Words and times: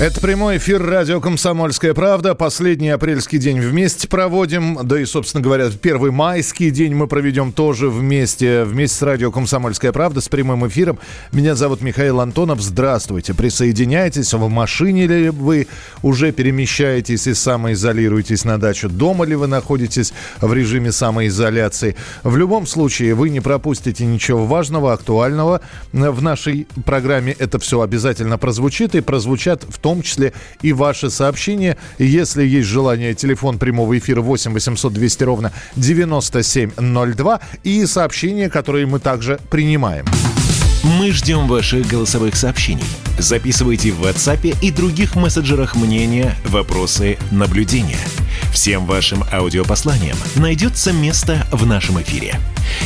Это 0.00 0.20
прямой 0.20 0.56
эфир 0.56 0.84
радио 0.84 1.20
«Комсомольская 1.20 1.94
правда». 1.94 2.34
Последний 2.34 2.90
апрельский 2.90 3.38
день 3.38 3.60
вместе 3.60 4.08
проводим. 4.08 4.80
Да 4.82 5.00
и, 5.00 5.04
собственно 5.04 5.40
говоря, 5.40 5.70
первый 5.70 6.10
майский 6.10 6.70
день 6.70 6.96
мы 6.96 7.06
проведем 7.06 7.52
тоже 7.52 7.88
вместе. 7.88 8.64
Вместе 8.64 8.98
с 8.98 9.02
радио 9.02 9.30
«Комсомольская 9.30 9.92
правда» 9.92 10.20
с 10.20 10.28
прямым 10.28 10.66
эфиром. 10.66 10.98
Меня 11.30 11.54
зовут 11.54 11.80
Михаил 11.80 12.20
Антонов. 12.20 12.60
Здравствуйте. 12.60 13.34
Присоединяйтесь. 13.34 14.34
В 14.34 14.48
машине 14.48 15.06
ли 15.06 15.30
вы 15.30 15.68
уже 16.02 16.32
перемещаетесь 16.32 17.28
и 17.28 17.32
самоизолируетесь 17.32 18.44
на 18.44 18.58
дачу? 18.58 18.88
Дома 18.88 19.24
ли 19.24 19.36
вы 19.36 19.46
находитесь 19.46 20.12
в 20.40 20.52
режиме 20.52 20.90
самоизоляции? 20.90 21.94
В 22.24 22.36
любом 22.36 22.66
случае, 22.66 23.14
вы 23.14 23.30
не 23.30 23.38
пропустите 23.38 24.04
ничего 24.04 24.44
важного, 24.44 24.92
актуального. 24.92 25.60
В 25.92 26.20
нашей 26.20 26.66
программе 26.84 27.34
это 27.38 27.60
все 27.60 27.80
обязательно 27.80 28.38
прозвучит 28.38 28.96
и 28.96 29.00
прозвучат 29.00 29.62
в 29.62 29.83
том 29.84 30.00
числе 30.00 30.32
и 30.62 30.72
ваши 30.72 31.10
сообщения. 31.10 31.76
Если 31.98 32.42
есть 32.42 32.68
желание, 32.68 33.12
телефон 33.12 33.58
прямого 33.58 33.98
эфира 33.98 34.22
8 34.22 34.54
800 34.54 34.94
200 34.94 35.24
ровно 35.24 35.52
9702 35.76 37.40
и 37.64 37.84
сообщения, 37.84 38.48
которые 38.48 38.86
мы 38.86 38.98
также 38.98 39.38
принимаем. 39.50 40.06
Мы 40.84 41.12
ждем 41.12 41.46
ваших 41.48 41.86
голосовых 41.86 42.34
сообщений. 42.34 42.86
Записывайте 43.18 43.92
в 43.92 44.02
WhatsApp 44.02 44.56
и 44.62 44.70
других 44.70 45.16
мессенджерах 45.16 45.76
мнения, 45.76 46.34
вопросы, 46.46 47.18
наблюдения. 47.30 48.00
Всем 48.54 48.86
вашим 48.86 49.22
аудиопосланиям 49.30 50.16
найдется 50.36 50.94
место 50.94 51.46
в 51.52 51.66
нашем 51.66 52.00
эфире. 52.00 52.40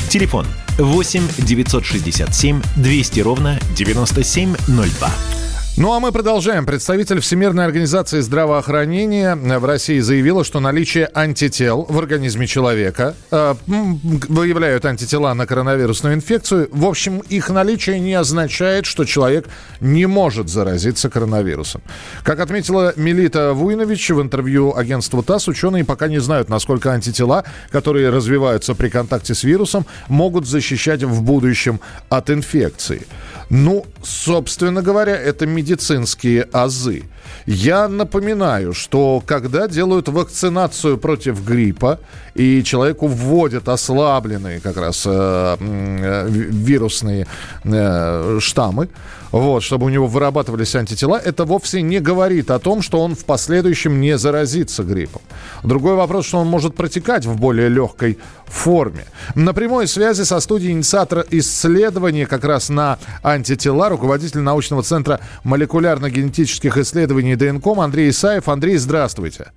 Телефон 0.09 0.47
8 0.79 1.23
967 1.39 2.61
200 2.77 3.21
ровно 3.21 3.61
9702. 3.77 5.48
Ну 5.81 5.93
а 5.93 6.01
мы 6.01 6.11
продолжаем. 6.11 6.67
Представитель 6.67 7.21
Всемирной 7.21 7.65
организации 7.65 8.19
здравоохранения 8.19 9.37
в 9.37 9.65
России 9.65 10.01
заявила, 10.01 10.43
что 10.43 10.59
наличие 10.59 11.09
антител 11.15 11.87
в 11.89 11.97
организме 12.01 12.49
человека 12.49 13.15
э, 13.31 13.55
выявляют 13.65 14.85
антитела 14.87 15.33
на 15.35 15.47
коронавирусную 15.47 16.17
инфекцию. 16.17 16.69
В 16.73 16.85
общем, 16.85 17.21
их 17.29 17.49
наличие 17.51 18.01
не 18.01 18.13
означает, 18.15 18.87
что 18.87 19.05
человек 19.05 19.47
не 19.79 20.07
может 20.07 20.49
заразиться 20.49 21.11
коронавирусом. 21.11 21.81
Как 22.25 22.41
отметила 22.41 22.93
Мелита 22.97 23.53
Вуйнович 23.53 24.11
в 24.11 24.21
интервью 24.21 24.77
агентству 24.77 25.23
ТАСС, 25.23 25.47
ученые 25.47 25.85
пока 25.85 26.09
не 26.09 26.19
знают, 26.19 26.49
насколько 26.49 26.91
антитела, 26.91 27.45
которые 27.71 28.11
развиваются 28.11 28.75
при 28.75 28.89
контакте 28.89 29.33
с 29.33 29.45
вирусом, 29.45 29.87
могут 30.09 30.45
защищать 30.45 31.05
в 31.05 31.23
будущем 31.23 31.79
от 32.09 32.31
инфекции. 32.31 33.07
Ну, 33.51 33.87
собственно 34.03 34.83
говоря, 34.83 35.17
это 35.17 35.47
медицинские 35.47 36.43
азы. 36.53 37.05
Я 37.47 37.89
напоминаю, 37.89 38.75
что 38.75 39.23
когда 39.25 39.69
делают 39.69 40.09
вакцинацию 40.09 40.99
против 40.99 41.45
гриппа 41.45 41.99
и 42.35 42.63
человеку 42.63 43.07
вводят 43.07 43.69
ослабленные 43.69 44.61
как 44.61 44.77
раз 44.77 45.05
э, 45.07 45.57
э, 45.59 46.29
вирусные 46.29 47.27
э, 47.65 48.39
штаммы, 48.41 48.89
вот, 49.33 49.63
чтобы 49.63 49.87
у 49.87 49.89
него 49.89 50.07
вырабатывались 50.07 50.75
антитела, 50.75 51.17
это 51.17 51.45
вовсе 51.45 51.83
не 51.83 52.01
говорит 52.01 52.51
о 52.51 52.59
том, 52.59 52.83
что 52.83 53.01
он 53.01 53.15
в 53.15 53.25
последующем 53.25 54.01
не 54.01 54.17
заразится 54.17 54.83
гриппом. 54.83 55.23
Другой 55.63 55.95
вопрос, 55.95 56.27
что 56.27 56.39
он 56.39 56.47
может 56.47 56.75
протекать 56.75 57.27
в 57.27 57.39
более 57.39 57.69
легкой 57.69 58.19
форме. 58.47 59.05
На 59.35 59.53
прямой 59.53 59.87
связи 59.87 60.23
со 60.23 60.41
студией 60.41 60.73
инициатора 60.73 61.25
исследования 61.31 62.27
как 62.27 62.45
раз 62.45 62.71
на 62.71 62.99
антитела, 63.23 63.89
руководитель 63.89 64.41
научного 64.41 64.83
центра 64.83 65.21
молекулярно-генетических 65.45 66.79
исследований 66.79 67.18
ДНКОМ 67.23 67.81
Андрей 67.81 68.11
Исаев. 68.11 68.49
Андрей, 68.49 68.77
здравствуйте. 68.77 69.53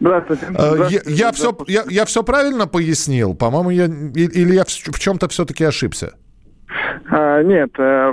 Здравствуйте. 0.00 0.46
Э, 0.50 0.52
здравствуйте. 0.52 1.02
Я, 1.06 1.26
я, 1.26 1.32
все, 1.32 1.56
я, 1.66 1.84
я 1.88 2.04
все 2.04 2.22
правильно 2.22 2.66
пояснил? 2.66 3.34
По-моему, 3.34 3.70
я, 3.70 3.84
или 3.84 4.54
я 4.54 4.64
в 4.64 4.98
чем-то 4.98 5.28
все-таки 5.28 5.64
ошибся? 5.64 6.14
А, 7.10 7.42
нет, 7.42 7.70
э, 7.78 8.10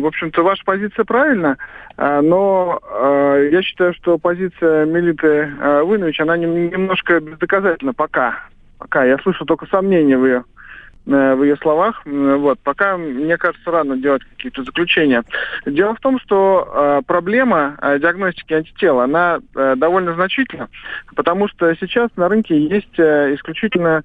в 0.00 0.06
общем-то, 0.06 0.42
ваша 0.42 0.64
позиция 0.64 1.04
правильна, 1.04 1.58
а, 1.96 2.22
но 2.22 2.80
э, 2.82 3.50
я 3.52 3.62
считаю, 3.62 3.92
что 3.94 4.18
позиция 4.18 4.86
Мелиты 4.86 5.50
Вынович, 5.84 6.20
она 6.20 6.36
немножко 6.36 7.20
бездоказательна 7.20 7.92
пока. 7.92 8.40
Пока. 8.78 9.04
Я 9.04 9.18
слышу 9.18 9.44
только 9.44 9.66
сомнения 9.66 10.16
в 10.16 10.24
ее 10.24 10.44
Э, 10.44 10.67
в 11.08 11.42
ее 11.42 11.56
словах. 11.56 12.02
Вот. 12.04 12.58
Пока, 12.60 12.96
мне 12.96 13.36
кажется, 13.38 13.70
рано 13.70 13.96
делать 13.96 14.22
какие-то 14.24 14.62
заключения. 14.62 15.24
Дело 15.64 15.94
в 15.94 16.00
том, 16.00 16.20
что 16.20 16.68
э, 16.70 17.02
проблема 17.06 17.76
э, 17.80 17.98
диагностики 17.98 18.52
антитела, 18.52 19.04
она 19.04 19.38
э, 19.54 19.74
довольно 19.76 20.14
значительна, 20.14 20.68
потому 21.16 21.48
что 21.48 21.74
сейчас 21.76 22.10
на 22.16 22.28
рынке 22.28 22.58
есть 22.58 22.98
э, 22.98 23.34
исключительно 23.34 24.02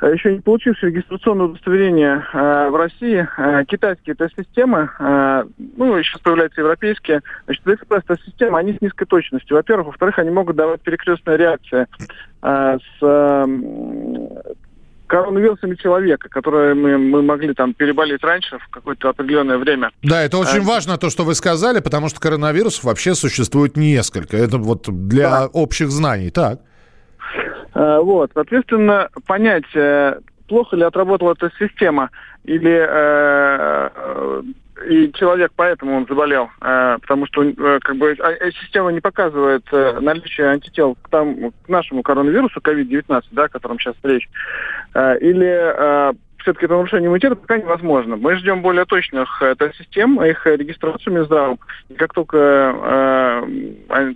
э, 0.00 0.12
еще 0.12 0.32
не 0.32 0.40
получившие 0.40 0.92
регистрационное 0.92 1.46
удостоверение 1.46 2.24
э, 2.32 2.68
в 2.68 2.76
России 2.76 3.26
э, 3.36 3.64
китайские 3.66 4.14
тест-системы, 4.14 4.90
э, 4.98 5.44
ну, 5.76 6.02
сейчас 6.02 6.20
появляются 6.20 6.60
европейские, 6.60 7.22
значит, 7.46 7.66
экспресс-тест-системы, 7.66 8.58
они 8.58 8.74
с 8.74 8.80
низкой 8.80 9.06
точностью. 9.06 9.56
Во-первых. 9.56 9.88
Во-вторых, 9.88 10.18
они 10.20 10.30
могут 10.30 10.54
давать 10.54 10.82
перекрестные 10.82 11.36
реакции 11.36 11.86
э, 12.42 12.78
с 12.78 13.02
э, 13.02 13.46
коронавирусами 15.08 15.74
человека, 15.74 16.28
которые 16.28 16.74
мы, 16.74 16.98
мы 16.98 17.22
могли 17.22 17.54
там 17.54 17.74
переболеть 17.74 18.22
раньше 18.22 18.58
в 18.58 18.68
какое-то 18.68 19.08
определенное 19.08 19.58
время. 19.58 19.90
Да, 20.02 20.22
это 20.22 20.38
очень 20.38 20.60
а, 20.60 20.64
важно 20.64 20.98
то, 20.98 21.10
что 21.10 21.24
вы 21.24 21.34
сказали, 21.34 21.80
потому 21.80 22.08
что 22.08 22.20
коронавирусов 22.20 22.84
вообще 22.84 23.14
существует 23.14 23.76
несколько. 23.76 24.36
Это 24.36 24.58
вот 24.58 24.88
для 24.88 25.30
да. 25.30 25.46
общих 25.46 25.90
знаний, 25.90 26.30
так? 26.30 26.60
А, 27.72 28.00
вот, 28.00 28.30
соответственно, 28.34 29.08
понять, 29.26 29.64
э, 29.74 30.20
плохо 30.46 30.76
ли 30.76 30.84
отработала 30.84 31.32
эта 31.32 31.50
система 31.58 32.10
или 32.44 32.86
э, 32.88 34.42
и 34.86 35.12
человек 35.12 35.52
поэтому 35.56 35.96
он 35.96 36.06
заболел, 36.06 36.50
э, 36.60 36.98
потому 37.00 37.26
что 37.26 37.42
э, 37.42 37.78
как 37.80 37.96
бы 37.96 38.16
а, 38.20 38.30
э, 38.30 38.50
система 38.62 38.90
не 38.90 39.00
показывает 39.00 39.64
э, 39.72 39.98
наличие 40.00 40.48
антител 40.48 40.96
к, 41.02 41.08
там, 41.08 41.50
к 41.50 41.68
нашему 41.68 42.02
коронавирусу 42.02 42.60
COVID-19, 42.60 43.22
да, 43.32 43.44
о 43.44 43.48
котором 43.48 43.78
сейчас 43.78 43.96
речь, 44.02 44.28
э, 44.94 45.18
или 45.18 45.46
э, 45.46 46.12
все-таки 46.38 46.66
это 46.66 46.76
нарушение 46.76 47.08
иммунитета 47.08 47.36
пока 47.36 47.58
невозможно. 47.58 48.16
Мы 48.16 48.36
ждем 48.36 48.62
более 48.62 48.84
точных 48.84 49.42
э, 49.42 49.54
тест-систем, 49.56 50.22
их 50.22 50.46
регистрацию 50.46 51.12
Минздравом. 51.12 51.58
И 51.88 51.94
как 51.94 52.12
только 52.14 53.44
э, 53.90 54.14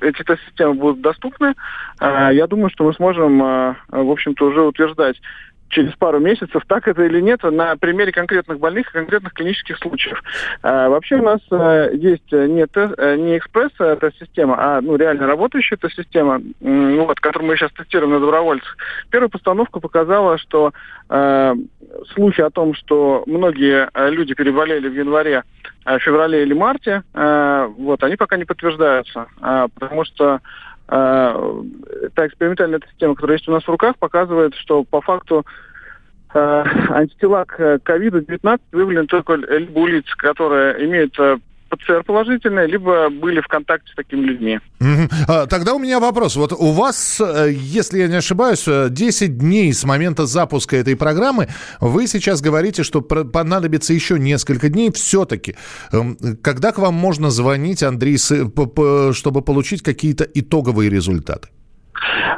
эти 0.00 0.22
тест-системы 0.22 0.74
будут 0.74 1.00
доступны, 1.00 1.54
э, 2.00 2.30
я 2.32 2.46
думаю, 2.46 2.70
что 2.70 2.84
мы 2.84 2.94
сможем, 2.94 3.42
э, 3.42 3.74
в 3.88 4.10
общем-то, 4.10 4.46
уже 4.46 4.62
утверждать, 4.62 5.20
через 5.68 5.92
пару 5.94 6.20
месяцев, 6.20 6.62
так 6.66 6.86
это 6.88 7.04
или 7.04 7.20
нет, 7.20 7.42
на 7.42 7.76
примере 7.76 8.12
конкретных 8.12 8.58
больных 8.58 8.88
и 8.88 8.92
конкретных 8.92 9.32
клинических 9.32 9.78
случаев. 9.78 10.22
А, 10.62 10.88
вообще 10.88 11.16
у 11.16 11.22
нас 11.22 11.40
а, 11.50 11.90
есть 11.90 12.30
не, 12.32 12.66
тест, 12.66 12.94
э, 12.98 13.16
не 13.16 13.38
экспресс 13.38 13.72
э, 13.78 13.84
эта 13.84 14.12
система, 14.18 14.56
а 14.58 14.80
ну, 14.80 14.96
реально 14.96 15.26
работающая 15.26 15.76
эта 15.76 15.90
система, 15.90 16.40
вот, 16.60 17.20
которую 17.20 17.48
мы 17.48 17.56
сейчас 17.56 17.72
тестируем 17.72 18.12
на 18.12 18.20
добровольцах. 18.20 18.76
Первая 19.10 19.28
постановка 19.28 19.80
показала, 19.80 20.38
что 20.38 20.72
э, 21.08 21.54
слухи 22.14 22.40
о 22.40 22.50
том, 22.50 22.74
что 22.74 23.24
многие 23.26 23.88
люди 24.10 24.34
переболели 24.34 24.88
в 24.88 24.94
январе, 24.94 25.42
феврале 26.00 26.42
или 26.42 26.52
марте, 26.52 27.02
э, 27.14 27.70
вот, 27.78 28.02
они 28.02 28.16
пока 28.16 28.36
не 28.36 28.44
подтверждаются, 28.44 29.26
э, 29.40 29.68
потому 29.74 30.04
что 30.04 30.34
э, 30.34 30.38
та 30.86 32.26
экспериментальная 32.26 32.80
система, 32.88 33.14
которая 33.14 33.36
есть 33.36 33.48
у 33.48 33.52
нас 33.52 33.64
в 33.64 33.68
руках, 33.68 33.96
показывает, 33.98 34.54
что 34.54 34.84
по 34.84 35.00
факту 35.00 35.44
э, 36.32 36.64
антитела 36.90 37.44
к 37.44 37.78
ковиду-19 37.80 38.60
выявлены 38.72 39.06
только 39.06 39.34
либо 39.34 39.78
у 39.78 39.86
лиц, 39.86 40.06
которые 40.14 40.84
имеют 40.84 41.18
э, 41.18 41.38
ПЦР 41.76 42.04
положительные, 42.04 42.66
либо 42.66 43.08
были 43.10 43.40
в 43.40 43.46
контакте 43.46 43.92
с 43.92 43.94
такими 43.94 44.20
людьми. 44.26 44.58
А, 45.28 45.46
тогда 45.46 45.74
у 45.74 45.78
меня 45.78 46.00
вопрос. 46.00 46.36
Вот 46.36 46.52
у 46.52 46.72
вас, 46.72 47.20
э, 47.20 47.50
если 47.52 47.98
я 47.98 48.08
не 48.08 48.16
ошибаюсь, 48.16 48.64
10 48.66 49.22
э, 49.22 49.32
дней 49.32 49.72
с 49.72 49.84
момента 49.84 50.26
запуска 50.26 50.76
этой 50.76 50.96
программы, 50.96 51.48
вы 51.80 52.06
сейчас 52.06 52.40
говорите, 52.40 52.82
что 52.82 53.00
понадобится 53.00 53.92
еще 53.92 54.18
несколько 54.18 54.68
дней 54.68 54.90
все-таки. 54.92 55.56
Эм, 55.92 56.16
когда 56.42 56.72
к 56.72 56.78
вам 56.78 56.94
можно 56.94 57.30
звонить, 57.30 57.82
Андрей, 57.82 58.18
чтобы 58.18 59.42
получить 59.42 59.82
какие-то 59.82 60.24
итоговые 60.24 60.90
результаты? 60.90 61.48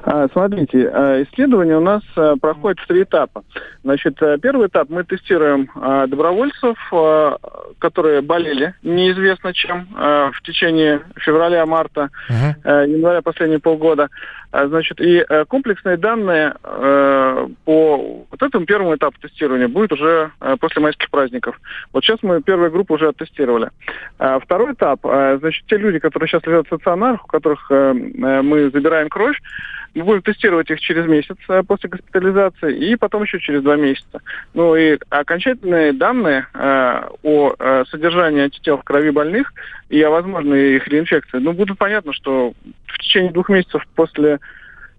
А, 0.02 0.28
смотрите, 0.32 0.90
а, 0.93 1.22
исследование 1.22 1.76
у 1.76 1.81
нас 1.81 2.02
а, 2.16 2.37
проходит 2.37 2.81
в 2.81 2.87
три 2.87 3.02
этапа. 3.02 3.44
Значит, 3.82 4.19
первый 4.43 4.69
этап 4.69 4.90
мы 4.90 5.05
тестируем 5.05 5.70
добровольцев, 6.08 6.76
которые 7.78 8.20
болели 8.20 8.75
неизвестно 8.82 9.55
чем 9.55 9.87
в 9.94 10.43
течение 10.44 11.00
февраля-марта, 11.16 12.10
uh-huh. 12.28 12.87
января 12.88 13.22
последние 13.22 13.60
полгода. 13.60 14.08
Значит, 14.52 15.00
и 15.00 15.25
комплексные 15.49 15.96
данные 15.96 16.54
по 17.64 18.26
вот 18.31 18.43
этому 18.43 18.66
первому 18.66 18.96
этапу 18.96 19.19
тестирования 19.20 19.69
будет 19.69 19.93
уже 19.93 20.32
после 20.61 20.82
майских 20.82 21.08
праздников. 21.11 21.58
Вот 21.93 22.04
сейчас 22.04 22.19
мы 22.22 22.43
первую 22.43 22.70
группу 22.70 22.94
уже 22.94 23.08
оттестировали. 23.08 23.70
Второй 24.19 24.72
этап, 24.75 25.00
значит, 25.02 25.64
те 25.66 25.76
люди, 25.76 25.99
которые 25.99 26.28
сейчас 26.28 26.44
лежат 26.44 26.66
в 26.66 26.69
стационарах, 26.69 27.25
у 27.25 27.28
которых 27.28 27.70
мы 27.70 28.70
забираем 28.70 29.08
кровь, 29.08 29.40
мы 29.99 30.05
будем 30.05 30.23
тестировать 30.23 30.71
их 30.71 30.81
через 30.81 31.06
месяц 31.06 31.37
э, 31.49 31.62
после 31.67 31.89
госпитализации 31.91 32.91
и 32.91 32.97
потом 32.97 33.23
еще 33.23 33.41
через 33.41 33.62
два 33.62 33.77
месяца. 33.77 34.21
Ну 34.55 34.77
и 34.77 34.99
окончательные 35.11 35.93
данные 35.93 36.47
э, 36.55 37.03
о 37.23 37.55
э, 37.59 37.85
содержании 37.91 38.43
антител 38.43 38.79
в 38.79 38.85
крови 38.85 39.11
больных 39.11 39.53
и 39.89 40.00
о 40.03 40.11
возможной 40.11 40.77
их 40.77 40.89
реинфекции, 40.89 41.39
ну, 41.39 41.53
будут 41.53 41.79
понятно, 41.79 42.12
что 42.12 42.53
в 42.87 42.99
течение 42.99 43.33
двух 43.33 43.49
месяцев 43.49 43.83
после 43.95 44.39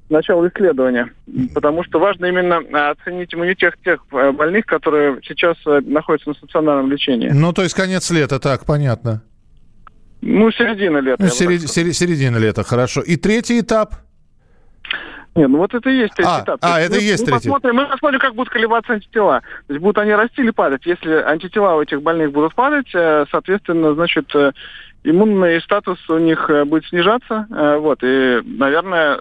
начала 0.09 0.47
исследования, 0.47 1.11
потому 1.53 1.83
что 1.83 1.99
важно 1.99 2.25
именно 2.25 2.61
э, 2.61 2.89
оценить 2.89 3.33
иммунитет 3.33 3.75
тех 3.83 4.03
э, 4.11 4.31
больных, 4.31 4.65
которые 4.65 5.19
сейчас 5.23 5.57
находятся 5.65 6.29
на 6.29 6.35
стационарном 6.35 6.91
лечении. 6.91 7.29
Ну, 7.29 7.53
то 7.53 7.61
есть 7.61 7.75
конец 7.75 8.09
лета, 8.09 8.39
так, 8.39 8.65
понятно. 8.65 9.21
Ну, 10.21 10.51
середина 10.51 10.97
лета. 10.97 11.23
Ну, 11.23 11.29
серед... 11.29 11.61
середина 11.69 12.37
лета, 12.37 12.63
хорошо. 12.63 13.01
И 13.01 13.15
третий 13.15 13.61
этап– 13.61 13.93
нет, 15.35 15.49
ну 15.49 15.57
вот 15.59 15.73
это 15.73 15.89
и 15.89 15.97
есть 15.97 16.13
третий 16.15 16.31
а, 16.31 16.43
этап. 16.43 16.59
А, 16.61 16.79
это 16.79 16.95
мы, 16.95 17.01
и 17.01 17.03
есть 17.03 17.23
мы 17.23 17.27
третий. 17.27 17.49
Посмотрим, 17.49 17.75
мы 17.75 17.85
посмотрим, 17.85 18.19
как 18.19 18.35
будут 18.35 18.51
колебаться 18.51 18.93
антитела. 18.93 19.41
То 19.67 19.73
есть 19.73 19.81
будут 19.81 19.97
они 19.99 20.13
расти 20.13 20.41
или 20.41 20.51
падать. 20.51 20.85
Если 20.85 21.11
антитела 21.11 21.75
у 21.75 21.81
этих 21.81 22.01
больных 22.01 22.31
будут 22.31 22.55
падать, 22.55 22.89
э, 22.93 23.25
соответственно, 23.31 23.93
значит, 23.93 24.33
э, 24.35 24.51
иммунный 25.03 25.61
статус 25.61 25.97
у 26.09 26.17
них 26.17 26.49
э, 26.49 26.65
будет 26.65 26.85
снижаться. 26.85 27.47
Вот, 27.79 27.99
и, 28.03 28.41
наверное, 28.43 29.19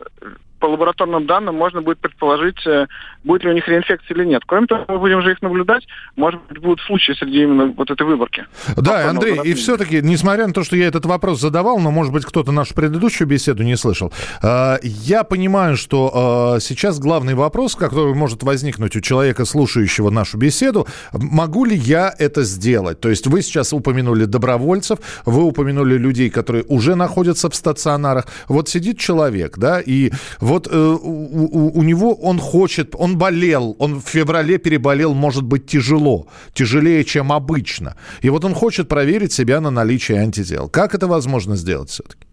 по 0.59 0.67
лабораторным 0.67 1.27
данным 1.27 1.55
можно 1.55 1.83
будет 1.83 1.99
предположить, 1.99 2.67
э, 2.67 2.87
будет 3.25 3.45
ли 3.45 3.51
у 3.51 3.53
них 3.53 3.67
реинфекция 3.69 4.15
или 4.15 4.25
нет. 4.25 4.43
Кроме 4.47 4.67
того, 4.67 4.85
мы 4.89 4.99
будем 4.99 5.23
же 5.23 5.33
их 5.33 5.43
наблюдать, 5.43 5.87
может 6.17 6.41
быть, 6.49 6.59
будут 6.59 6.81
случаи 6.81 7.13
среди 7.13 7.43
именно 7.43 7.67
вот 7.77 7.91
этой 7.91 8.07
выборки. 8.07 8.47
Да, 8.77 9.09
Андрей, 9.09 9.41
и 9.45 9.55
все-таки, 9.55 10.01
несмотря 10.03 10.47
на 10.47 10.53
то, 10.53 10.65
что 10.65 10.77
я 10.77 10.87
этот 10.87 11.07
вопрос 11.07 11.41
задавал, 11.41 11.79
но, 11.79 11.91
может 11.91 12.13
быть, 12.13 12.25
кто-то 12.25 12.53
нашу 12.53 12.75
предыдущую 12.75 13.29
беседу 13.29 13.63
не 13.63 13.77
слышал, 13.77 14.13
э, 14.43 14.77
я 14.83 15.25
понимаю, 15.25 15.77
что 15.77 16.57
э, 16.57 16.61
сейчас 16.61 16.99
главный 16.99 17.35
вопрос, 17.35 17.77
который 17.77 18.15
может 18.15 18.43
возникнуть 18.43 18.97
у 18.97 19.01
человека, 19.01 19.45
слушающего 19.45 20.11
нашу 20.11 20.39
беседу, 20.39 20.87
могу 21.13 21.65
ли 21.65 21.77
я 21.77 22.15
это 22.19 22.43
сделать? 22.43 23.01
То 23.01 23.09
есть 23.09 23.27
вы 23.27 23.43
сейчас 23.43 23.73
упомянули 23.73 24.25
добровольцев, 24.25 24.99
вы 25.25 25.43
упомянули 25.43 25.97
людей, 25.97 26.31
которые 26.31 26.65
уже 26.69 26.95
находятся 26.95 27.51
в 27.51 27.55
стационарах. 27.55 28.27
Вот 28.49 28.69
сидит 28.69 28.99
человек, 28.99 29.59
да, 29.59 29.81
и 29.81 30.11
вот 30.49 30.67
э, 30.67 30.77
у, 30.77 31.79
у 31.79 31.83
него 31.83 32.15
он 32.15 32.39
хочет, 32.39 32.95
он 32.99 33.19
болел, 33.19 33.77
он 33.79 34.01
в 34.01 34.09
феврале 34.09 34.59
переболел, 34.59 35.15
может 35.15 35.45
быть, 35.45 35.67
тяжело, 35.67 36.27
тяжелее, 36.55 37.05
чем 37.05 37.33
обычно. 37.33 37.97
И 38.23 38.31
вот 38.31 38.45
он 38.45 38.55
хочет 38.55 38.89
проверить 38.89 39.33
себя 39.33 39.61
на 39.61 39.71
наличие 39.71 40.21
антител. 40.21 40.69
Как 40.69 40.95
это 40.95 41.07
возможно 41.07 41.57
сделать 41.57 41.91
все-таки? 41.91 42.27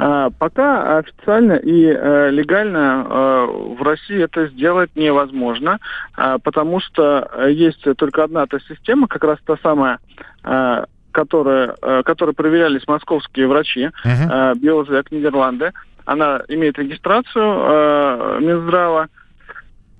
А, 0.00 0.30
пока 0.30 0.98
официально 0.98 1.54
и 1.54 1.84
э, 1.86 2.30
легально 2.30 3.06
э, 3.08 3.46
в 3.78 3.82
России 3.82 4.22
это 4.22 4.46
сделать 4.48 4.90
невозможно, 4.94 5.78
э, 6.16 6.38
потому 6.42 6.80
что 6.80 7.28
есть 7.48 7.84
только 7.96 8.24
одна 8.24 8.46
та 8.46 8.58
система, 8.60 9.08
как 9.08 9.24
раз 9.24 9.38
та 9.44 9.56
самая, 9.62 9.98
э, 10.44 10.84
которая, 11.10 11.74
которой 12.04 12.32
проверялись 12.32 12.86
московские 12.86 13.48
врачи, 13.48 13.90
uh-huh. 14.04 14.54
Биозек 14.56 15.10
Нидерланды 15.10 15.72
она 16.08 16.40
имеет 16.48 16.78
регистрацию 16.78 17.44
э, 17.44 18.38
Минздрава, 18.40 19.08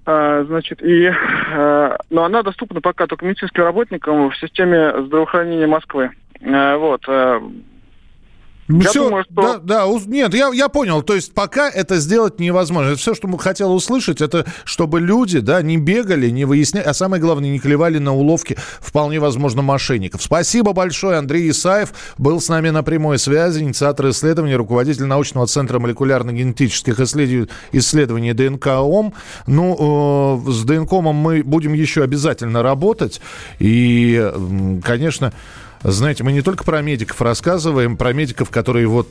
э, 0.06 0.44
значит, 0.49 0.82
и, 0.82 1.05
э, 1.05 1.96
но 2.08 2.25
она 2.25 2.43
доступна 2.43 2.81
пока 2.81 3.06
только 3.06 3.26
медицинским 3.26 3.62
работникам 3.62 4.31
в 4.31 4.37
системе 4.38 5.02
здравоохранения 5.02 5.66
Москвы. 5.66 6.10
Э, 6.40 6.76
вот. 6.76 7.02
Э, 7.08 7.40
я 8.69 8.88
все, 8.91 9.05
думаю, 9.05 9.25
что... 9.25 9.43
да, 9.43 9.87
да, 9.87 9.87
нет, 10.06 10.35
я, 10.35 10.50
я 10.53 10.69
понял. 10.69 11.03
То 11.03 11.15
есть 11.15 11.32
пока 11.32 11.70
это 11.70 11.99
сделать 11.99 12.38
невозможно. 12.38 12.94
Все, 12.97 13.15
что 13.15 13.26
мы 13.26 13.38
хотел 13.38 13.75
услышать, 13.75 14.20
это 14.20 14.44
чтобы 14.65 15.00
люди, 15.00 15.41
да, 15.41 15.62
не 15.62 15.79
бегали, 15.79 16.29
не 16.29 16.44
выясняли, 16.44 16.85
а 16.85 16.94
самое 16.94 17.20
главное, 17.23 17.50
не 17.50 17.59
клевали 17.59 17.99
на 17.99 18.15
уловки, 18.15 18.56
вполне 18.81 19.20
возможно, 19.20 19.62
мошенников. 19.62 20.23
Спасибо 20.23 20.73
большое. 20.73 21.19
Андрей 21.19 21.50
Исаев 21.50 21.93
был 22.19 22.41
с 22.41 22.49
нами 22.49 22.69
на 22.70 22.82
прямой 22.82 23.19
связи, 23.19 23.61
инициатор 23.61 24.11
исследований, 24.11 24.55
руководитель 24.55 25.05
научного 25.05 25.47
центра 25.47 25.79
молекулярно-генетических 25.79 27.00
исследований, 27.00 27.49
исследований 27.73 28.32
ДНК-ОМ. 28.35 29.15
Ну, 29.47 30.44
э, 30.47 30.50
с 30.50 30.65
ДНК-ОМом 30.65 31.17
мы 31.17 31.43
будем 31.43 31.73
еще 31.73 32.03
обязательно 32.03 32.62
работать. 32.62 33.20
И, 33.59 34.31
конечно, 34.85 35.32
знаете, 35.83 36.25
мы 36.25 36.33
не 36.33 36.43
только 36.43 36.65
про 36.65 36.83
медиков 36.83 37.21
рассказываем, 37.21 37.97
про 37.97 38.13
медиков, 38.13 38.51
которые 38.51 38.89
вот 38.89 39.11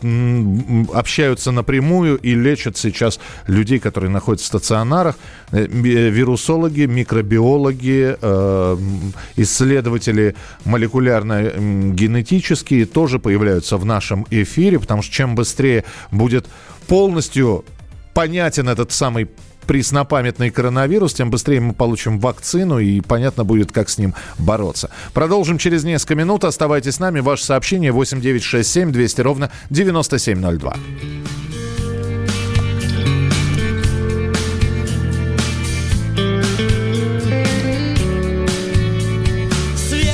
общаются 0.94 1.52
напрямую 1.52 2.18
и 2.18 2.36
лечат 2.36 2.76
сейчас 2.78 3.20
людей, 3.48 3.80
которые 3.80 4.12
находятся 4.12 4.44
в 4.46 4.48
стационарах, 4.48 5.18
э, 5.52 5.66
вирусологи, 5.68 6.82
микробиологи, 6.82 8.18
э, 8.22 8.78
исследователи 9.38 10.36
молекулярно-генетические 10.66 12.86
тоже 12.86 13.20
появляются 13.20 13.78
в 13.78 13.86
нашем 13.86 14.28
эфире, 14.30 14.78
потому 14.80 15.02
что 15.02 15.14
чем 15.14 15.36
быстрее 15.36 15.86
будет 16.12 16.48
полностью 16.88 17.64
понятен 18.14 18.68
этот 18.68 18.92
самый 18.92 19.30
преснопамятный 19.68 20.50
коронавирус, 20.50 21.14
тем 21.14 21.30
быстрее 21.30 21.60
мы 21.60 21.74
получим 21.74 22.20
вакцину 22.20 22.80
и 22.80 23.02
понятно 23.02 23.44
будет, 23.44 23.72
как 23.72 23.90
с 23.90 23.98
ним 23.98 24.16
бороться. 24.40 24.90
Продолжим 25.14 25.58
через 25.58 25.84
несколько 25.84 26.16
минут. 26.16 26.44
Оставайтесь 26.46 26.96
с 26.96 27.00
нами. 27.00 27.20
Ваше 27.20 27.44
сообщение 27.44 27.92
8967 27.92 28.92
200 28.92 29.22
ровно 29.22 29.52
9702. 29.70 30.76
Свет 39.76 40.12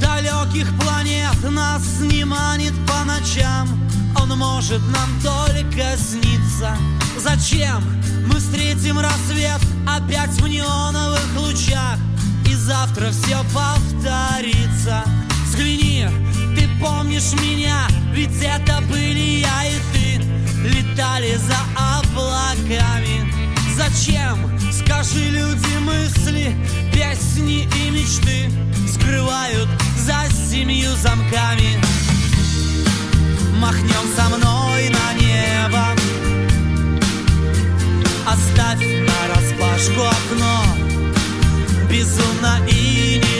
далеких 0.00 0.68
планет 0.80 1.50
нас 1.50 2.00
не 2.00 2.24
манит 2.24 2.74
по 2.86 3.04
ночам. 3.04 3.68
Он 4.16 4.28
может 4.38 4.80
нам 4.88 5.08
только 5.22 5.96
сниться. 5.96 6.76
Зачем 7.18 7.82
мы 8.26 8.38
встретим 8.38 8.98
рассвет 8.98 9.60
опять 9.86 10.30
в 10.40 10.46
неоновых 10.46 11.26
лучах? 11.36 11.98
И 12.46 12.54
завтра 12.54 13.10
все 13.10 13.38
повторится. 13.54 15.04
Взгляни, 15.46 16.06
ты 16.56 16.68
помнишь 16.80 17.32
меня? 17.40 17.86
Ведь 18.12 18.42
это 18.42 18.80
были 18.82 19.40
я 19.40 19.64
и 19.66 19.74
ты. 19.92 20.22
Летали 20.68 21.36
за 21.36 21.56
облаками. 21.76 23.32
Зачем, 23.76 24.38
скажи, 24.70 25.30
люди 25.30 25.78
мысли 25.78 26.54
Песни 26.92 27.68
и 27.76 27.90
мечты? 27.90 28.50
Скрывают 28.92 29.68
за 29.96 30.24
семью 30.50 30.94
замками 30.96 31.80
Махнем 33.60 34.06
со 34.16 34.28
мной 34.30 34.88
на 34.88 35.12
небо. 35.20 35.84
Оставь 38.26 38.82
на 38.82 39.34
распашку 39.34 40.00
окно. 40.00 40.64
Безумно 41.90 42.58
и 42.66 43.18
нелепо 43.18 43.39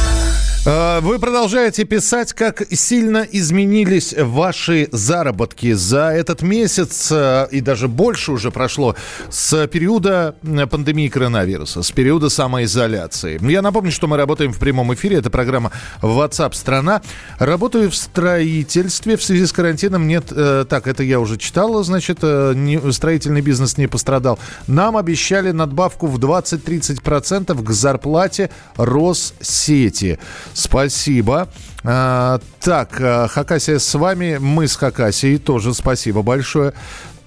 Вы 0.63 1.17
продолжаете 1.17 1.85
писать, 1.85 2.33
как 2.33 2.61
сильно 2.71 3.25
изменились 3.31 4.13
ваши 4.15 4.87
заработки 4.91 5.73
за 5.73 6.09
этот 6.09 6.43
месяц, 6.43 7.11
э, 7.11 7.47
и 7.49 7.61
даже 7.61 7.87
больше 7.87 8.31
уже 8.31 8.51
прошло, 8.51 8.95
с 9.31 9.65
периода 9.65 10.35
э, 10.43 10.67
пандемии 10.67 11.07
коронавируса, 11.07 11.81
с 11.81 11.89
периода 11.89 12.29
самоизоляции. 12.29 13.39
Я 13.49 13.63
напомню, 13.63 13.91
что 13.91 14.05
мы 14.05 14.17
работаем 14.17 14.53
в 14.53 14.59
прямом 14.59 14.93
эфире, 14.93 15.17
это 15.17 15.31
программа 15.31 15.71
WhatsApp 16.03 16.53
страна 16.53 17.01
Работаю 17.39 17.89
в 17.89 17.95
строительстве, 17.95 19.17
в 19.17 19.23
связи 19.23 19.47
с 19.47 19.51
карантином 19.51 20.07
нет... 20.07 20.25
э, 20.29 20.65
Так, 20.69 20.85
это 20.85 21.01
я 21.01 21.19
уже 21.19 21.37
читал, 21.37 21.83
значит, 21.83 22.19
э, 22.21 22.91
строительный 22.91 23.41
бизнес 23.41 23.79
не 23.79 23.87
пострадал. 23.87 24.37
Нам 24.67 24.95
обещали 24.95 25.49
надбавку 25.49 26.05
в 26.05 26.19
20-30% 26.19 27.63
к 27.63 27.69
зарплате 27.71 28.51
Россети. 28.77 30.19
Спасибо. 30.53 31.49
А, 31.83 32.39
так, 32.59 32.99
а, 32.99 33.27
Хакасия 33.27 33.79
с 33.79 33.93
вами, 33.95 34.37
мы 34.39 34.67
с 34.67 34.75
Хакасией 34.75 35.37
тоже 35.37 35.73
спасибо 35.73 36.21
большое. 36.21 36.73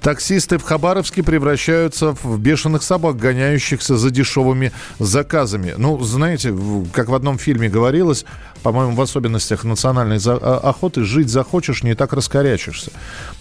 Таксисты 0.04 0.59
в 0.59 0.62
Хабаровске 0.62 1.23
превращаются 1.23 2.14
в 2.23 2.38
бешеных 2.38 2.83
собак, 2.83 3.16
гоняющихся 3.16 3.97
за 3.97 4.11
дешевыми 4.11 4.71
заказами. 4.99 5.75
Ну, 5.78 5.99
знаете, 6.00 6.54
как 6.93 7.09
в 7.09 7.14
одном 7.14 7.38
фильме 7.38 7.71
говорилось, 7.71 8.26
по-моему, 8.64 8.94
в 8.94 9.00
особенностях 9.02 9.62
национальной 9.64 10.18
а- 10.26 10.61
охоты, 10.64 11.04
жить 11.04 11.28
захочешь, 11.28 11.83
не 11.83 11.94
так 11.94 12.14
раскорячишься. 12.14 12.92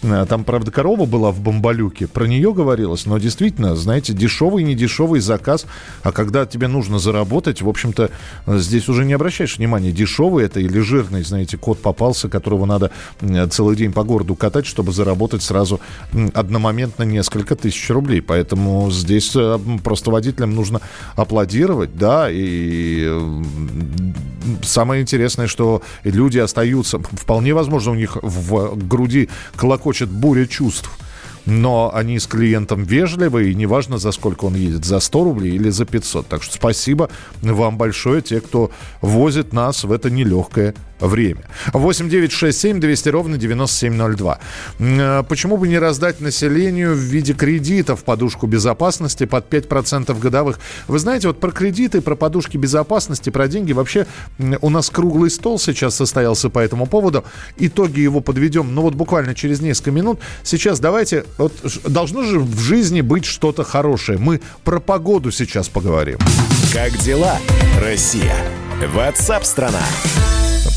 А, 0.04 0.26
Там, 0.26 0.44
правда, 0.44 0.70
корова 0.70 1.06
была 1.06 1.32
в 1.32 1.40
бомбалюке, 1.40 2.08
про 2.08 2.26
нее 2.26 2.54
говорилось, 2.54 3.06
но 3.06 3.18
действительно, 3.18 3.74
знаете, 3.76 4.12
дешевый, 4.12 4.64
не 4.64 4.76
дешевый 4.76 5.22
заказ, 5.22 5.66
а 6.04 6.12
когда 6.12 6.46
тебе 6.46 6.68
нужно 6.68 7.00
заработать, 7.00 7.62
в 7.62 7.70
общем-то, 7.70 8.10
здесь 8.48 8.90
уже 8.90 9.06
не 9.06 9.14
обращаешь 9.14 9.58
внимания, 9.58 9.94
дешевый 9.94 10.44
это 10.44 10.60
или 10.60 10.80
жирный, 10.82 11.24
знаете, 11.24 11.58
кот 11.58 11.82
попался, 11.82 12.28
которого 12.28 12.66
надо 12.66 12.92
м, 13.22 13.50
целый 13.50 13.78
день 13.78 13.94
по 13.94 14.04
городу 14.04 14.36
катать, 14.36 14.66
чтобы 14.66 14.92
заработать 14.92 15.42
сразу 15.42 15.80
одномоментно 16.34 17.04
несколько 17.04 17.56
тысяч 17.56 17.90
рублей. 17.90 18.22
Поэтому 18.22 18.92
здесь 18.92 19.32
э, 19.38 19.58
просто 19.86 20.12
водителям 20.12 20.54
нужно 20.54 20.82
аплодировать, 21.16 21.98
да, 21.98 22.28
и 22.30 23.10
самое 24.64 25.02
интересное, 25.02 25.48
что 25.48 25.82
люди 26.04 26.40
остаются, 26.40 27.00
вполне 27.00 27.54
возможно, 27.54 27.92
у 27.92 27.96
них 27.96 28.18
в 28.22 28.76
груди 28.88 29.30
клокочет 29.56 30.10
буря 30.10 30.46
чувств. 30.46 30.90
Но 31.46 31.92
они 31.94 32.20
с 32.20 32.26
клиентом 32.26 32.84
вежливы, 32.84 33.52
и 33.52 33.56
неважно, 33.56 33.98
за 33.98 34.14
сколько 34.14 34.46
он 34.46 34.56
едет, 34.56 34.86
за 34.86 35.02
100 35.02 35.24
рублей 35.26 35.56
или 35.56 35.70
за 35.70 35.86
500. 35.86 36.28
Так 36.28 36.42
что 36.42 36.56
спасибо 36.56 37.10
вам 37.42 37.78
большое, 37.78 38.22
те, 38.22 38.40
кто 38.40 38.72
возит 39.02 39.52
нас 39.52 39.84
в 39.84 39.92
это 39.92 40.10
нелегкое 40.10 40.74
время. 41.00 41.42
8 41.74 42.10
9 42.10 42.32
6 42.32 42.60
7 42.60 42.80
200 42.80 43.10
ровно 43.10 43.38
9702. 43.38 44.40
М, 44.80 45.00
э, 45.00 45.24
Почему 45.24 45.58
бы 45.58 45.68
не 45.68 45.80
раздать 45.80 46.22
населению 46.22 46.94
в 46.94 47.00
виде 47.00 47.34
кредитов 47.34 48.04
подушку 48.04 48.48
безопасности 48.48 49.26
под 49.26 49.50
5% 49.50 50.20
годовых? 50.20 50.60
Вы 50.88 51.00
знаете, 51.00 51.28
вот 51.28 51.40
про 51.40 51.52
кредиты, 51.52 52.02
про 52.02 52.16
подушки 52.16 52.58
безопасности, 52.58 53.30
про 53.30 53.48
деньги 53.48 53.74
вообще 53.74 54.06
у 54.62 54.70
нас 54.70 54.90
круглый 54.90 55.30
стол 55.30 55.60
сейчас 55.60 55.96
состоялся 55.96 56.50
по 56.50 56.60
этому 56.60 56.86
поводу. 56.86 57.24
Итоги 57.58 58.00
его 58.02 58.22
подведем, 58.22 58.74
ну 58.74 58.82
вот 58.82 58.94
буквально 58.96 59.36
через 59.36 59.62
несколько 59.62 59.92
минут. 59.92 60.20
Сейчас 60.44 60.80
давайте, 60.80 61.26
вот 61.38 61.54
должно 61.88 62.24
же 62.24 62.40
в 62.40 62.60
жизни 62.60 63.02
быть 63.02 63.26
что-то 63.26 63.64
хорошее. 63.64 64.18
Мы 64.18 64.42
про 64.64 64.80
погоду 64.80 65.32
сейчас 65.32 65.70
поговорим. 65.70 66.18
Как 66.74 66.98
дела, 66.98 67.38
Россия? 67.80 68.36
Ватсап-страна! 68.94 69.82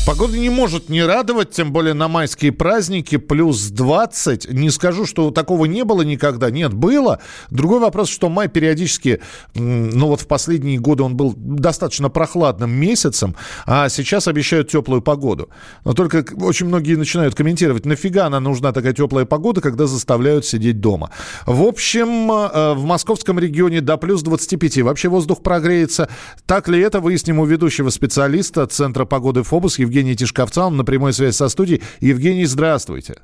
Погода 0.07 0.37
не 0.37 0.49
может 0.49 0.87
не 0.87 1.03
радовать, 1.03 1.51
тем 1.51 1.73
более 1.73 1.93
на 1.93 2.07
майские 2.07 2.53
праздники, 2.53 3.17
плюс 3.17 3.67
20. 3.67 4.53
Не 4.53 4.69
скажу, 4.69 5.05
что 5.05 5.31
такого 5.31 5.65
не 5.65 5.83
было 5.83 6.01
никогда. 6.01 6.49
Нет, 6.49 6.73
было. 6.73 7.19
Другой 7.49 7.81
вопрос, 7.81 8.07
что 8.07 8.29
май 8.29 8.47
периодически, 8.47 9.19
ну 9.53 10.07
вот 10.07 10.21
в 10.21 10.27
последние 10.27 10.79
годы 10.79 11.03
он 11.03 11.17
был 11.17 11.33
достаточно 11.35 12.07
прохладным 12.07 12.71
месяцем, 12.71 13.35
а 13.65 13.89
сейчас 13.89 14.29
обещают 14.29 14.69
теплую 14.71 15.01
погоду. 15.01 15.49
Но 15.83 15.91
только 15.91 16.23
очень 16.41 16.67
многие 16.67 16.95
начинают 16.95 17.35
комментировать, 17.35 17.85
нафига 17.85 18.27
она 18.27 18.39
нужна 18.39 18.71
такая 18.71 18.93
теплая 18.93 19.25
погода, 19.25 19.59
когда 19.59 19.87
заставляют 19.87 20.45
сидеть 20.45 20.79
дома. 20.79 21.11
В 21.45 21.63
общем, 21.63 22.31
э, 22.31 22.75
в 22.75 22.85
московском 22.85 23.39
регионе 23.39 23.81
до 23.81 23.97
плюс 23.97 24.21
25. 24.21 24.83
Вообще 24.83 25.09
воздух 25.09 25.43
прогреется. 25.43 26.07
Так 26.45 26.69
ли 26.69 26.79
это, 26.79 27.01
выясним 27.01 27.39
у 27.39 27.45
ведущего 27.45 27.89
специалиста 27.89 28.65
Центра 28.67 29.03
погоды 29.03 29.43
ФОБУС 29.43 29.79
Евгения 29.79 29.96
Тишковца. 30.03 30.65
Он 30.65 30.77
на 30.77 30.83
прямой 30.83 31.13
связи 31.13 31.33
со 31.33 31.49
студией. 31.49 31.81
Евгений, 31.99 32.45
здравствуйте. 32.45 33.15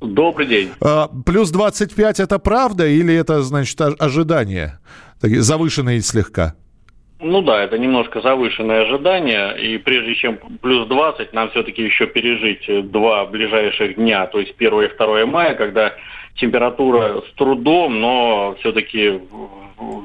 Добрый 0.00 0.46
день. 0.46 0.70
А, 0.80 1.08
плюс 1.26 1.50
25 1.50 2.20
это 2.20 2.38
правда 2.38 2.86
или 2.86 3.14
это, 3.14 3.42
значит, 3.42 3.80
ожидание? 3.80 4.78
Такие 5.20 5.42
завышенные 5.42 6.00
слегка? 6.00 6.54
Ну 7.20 7.42
да, 7.42 7.64
это 7.64 7.78
немножко 7.78 8.20
завышенное 8.20 8.82
ожидание, 8.82 9.60
и 9.60 9.78
прежде 9.78 10.14
чем 10.14 10.38
плюс 10.62 10.86
20, 10.86 11.32
нам 11.32 11.50
все-таки 11.50 11.82
еще 11.82 12.06
пережить 12.06 12.90
два 12.92 13.26
ближайших 13.26 13.96
дня, 13.96 14.26
то 14.28 14.38
есть 14.38 14.54
1 14.56 14.80
и 14.82 14.96
2 14.96 15.26
мая, 15.26 15.54
когда 15.54 15.94
температура 16.36 17.22
с 17.28 17.34
трудом, 17.36 18.00
но 18.00 18.56
все-таки 18.60 19.20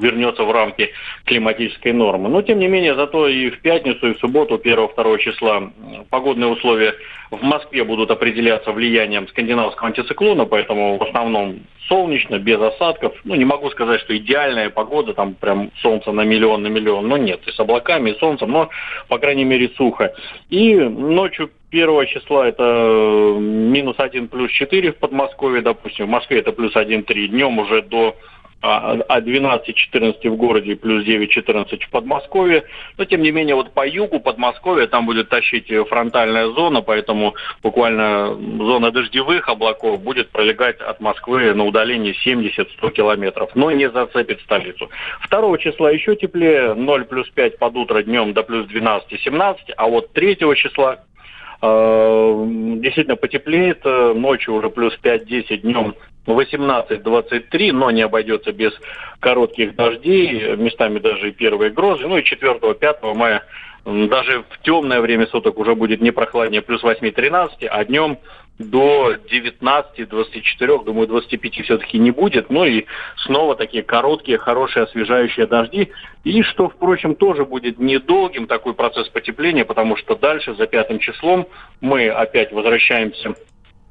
вернется 0.00 0.44
в 0.44 0.50
рамки 0.50 0.90
климатической 1.24 1.92
нормы. 1.92 2.28
Но, 2.28 2.42
тем 2.42 2.58
не 2.58 2.68
менее, 2.68 2.94
зато 2.94 3.28
и 3.28 3.50
в 3.50 3.60
пятницу, 3.60 4.08
и 4.08 4.14
в 4.14 4.18
субботу, 4.18 4.56
1-2 4.56 5.18
числа, 5.18 5.70
погодные 6.10 6.50
условия 6.50 6.94
в 7.30 7.42
Москве 7.42 7.84
будут 7.84 8.10
определяться 8.10 8.72
влиянием 8.72 9.28
скандинавского 9.28 9.88
антициклона, 9.88 10.44
поэтому 10.44 10.98
в 10.98 11.02
основном 11.02 11.60
солнечно, 11.88 12.38
без 12.38 12.60
осадков. 12.60 13.12
Ну, 13.24 13.34
не 13.34 13.44
могу 13.44 13.70
сказать, 13.70 14.00
что 14.00 14.16
идеальная 14.16 14.70
погода, 14.70 15.14
там 15.14 15.34
прям 15.34 15.70
солнце 15.82 16.12
на 16.12 16.22
миллион 16.22 16.62
на 16.62 16.68
миллион, 16.68 17.08
но 17.08 17.16
нет, 17.16 17.40
и 17.46 17.50
с 17.50 17.60
облаками, 17.60 18.10
и 18.10 18.18
солнцем, 18.18 18.50
но, 18.50 18.70
по 19.08 19.18
крайней 19.18 19.44
мере, 19.44 19.70
сухо. 19.76 20.14
И 20.50 20.74
ночью 20.76 21.50
первого 21.70 22.06
числа 22.06 22.48
это 22.48 23.36
минус 23.38 23.96
1 23.98 24.28
плюс 24.28 24.50
4 24.52 24.92
в 24.92 24.96
Подмосковье, 24.96 25.60
допустим, 25.60 26.06
в 26.06 26.10
Москве 26.10 26.38
это 26.38 26.52
плюс 26.52 26.74
1-3, 26.74 27.26
днем 27.26 27.58
уже 27.58 27.82
до 27.82 28.16
а 28.60 29.20
12-14 29.20 30.14
а 30.24 30.30
в 30.30 30.36
городе, 30.36 30.76
плюс 30.76 31.04
9-14 31.04 31.84
в 31.84 31.90
Подмосковье. 31.90 32.64
Но, 32.96 33.04
тем 33.04 33.22
не 33.22 33.30
менее, 33.30 33.54
вот 33.54 33.72
по 33.72 33.86
югу 33.86 34.20
Подмосковья 34.20 34.86
там 34.86 35.06
будет 35.06 35.28
тащить 35.28 35.70
фронтальная 35.88 36.48
зона, 36.48 36.80
поэтому 36.80 37.34
буквально 37.62 38.34
зона 38.34 38.90
дождевых 38.90 39.48
облаков 39.48 40.00
будет 40.02 40.30
пролегать 40.30 40.80
от 40.80 41.00
Москвы 41.00 41.52
на 41.54 41.64
удалении 41.64 42.14
70-100 42.24 42.90
километров, 42.92 43.50
но 43.54 43.70
не 43.70 43.90
зацепит 43.90 44.40
столицу. 44.40 44.90
2 45.30 45.58
числа 45.58 45.90
еще 45.90 46.16
теплее, 46.16 46.74
0 46.74 47.04
плюс 47.04 47.28
5 47.30 47.58
под 47.58 47.76
утро 47.76 48.02
днем 48.02 48.32
до 48.32 48.42
плюс 48.42 48.66
12-17, 48.66 49.56
а 49.76 49.86
вот 49.88 50.12
3 50.12 50.36
числа 50.56 50.94
э, 50.94 51.13
действительно 51.60 53.16
потеплеет, 53.16 53.80
э, 53.84 54.12
ночью 54.14 54.54
уже 54.54 54.70
плюс 54.70 54.96
5-10, 55.02 55.58
днем 55.58 55.94
18-23, 56.26 57.72
но 57.72 57.90
не 57.90 58.02
обойдется 58.02 58.52
без 58.52 58.72
коротких 59.20 59.74
дождей, 59.76 60.56
местами 60.56 60.98
даже 60.98 61.28
и 61.28 61.32
первые 61.32 61.70
грозы. 61.70 62.06
Ну 62.06 62.16
и 62.16 62.22
4-5 62.22 63.14
мая 63.14 63.42
даже 63.84 64.44
в 64.48 64.62
темное 64.62 65.00
время 65.00 65.26
суток 65.26 65.58
уже 65.58 65.74
будет 65.74 66.00
не 66.00 66.10
прохладнее, 66.10 66.62
плюс 66.62 66.82
8-13, 66.82 67.66
а 67.68 67.84
днем 67.84 68.18
до 68.58 69.14
19-24, 69.14 70.84
думаю, 70.84 71.08
25 71.08 71.64
все-таки 71.64 71.98
не 71.98 72.10
будет. 72.10 72.50
Ну 72.50 72.64
и 72.64 72.86
снова 73.24 73.56
такие 73.56 73.82
короткие, 73.82 74.38
хорошие, 74.38 74.84
освежающие 74.84 75.46
дожди. 75.46 75.90
И 76.22 76.42
что, 76.42 76.68
впрочем, 76.68 77.14
тоже 77.14 77.44
будет 77.44 77.78
недолгим 77.78 78.46
такой 78.46 78.74
процесс 78.74 79.08
потепления, 79.08 79.64
потому 79.64 79.96
что 79.96 80.14
дальше, 80.14 80.54
за 80.54 80.66
пятым 80.66 80.98
числом, 80.98 81.48
мы 81.80 82.08
опять 82.08 82.52
возвращаемся 82.52 83.34